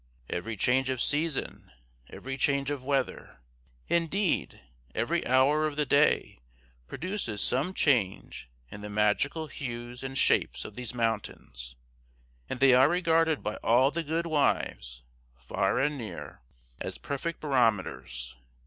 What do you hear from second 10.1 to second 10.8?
shapes of